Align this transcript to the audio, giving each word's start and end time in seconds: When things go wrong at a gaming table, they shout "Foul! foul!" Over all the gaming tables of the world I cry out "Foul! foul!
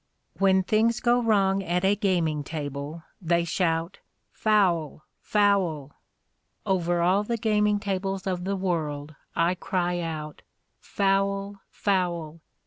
When 0.39 0.63
things 0.63 0.99
go 0.99 1.21
wrong 1.21 1.61
at 1.61 1.85
a 1.85 1.95
gaming 1.95 2.43
table, 2.43 3.03
they 3.21 3.43
shout 3.45 3.99
"Foul! 4.31 5.05
foul!" 5.19 5.91
Over 6.65 7.01
all 7.03 7.21
the 7.23 7.37
gaming 7.37 7.79
tables 7.79 8.25
of 8.25 8.43
the 8.43 8.55
world 8.55 9.13
I 9.35 9.53
cry 9.53 9.99
out 9.99 10.41
"Foul! 10.79 11.61
foul! 11.69 12.41